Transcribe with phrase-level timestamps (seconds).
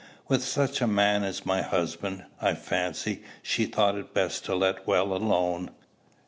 [0.27, 4.87] With such a man as my husband, I fancy, she thought it best to let
[4.87, 5.69] well alone.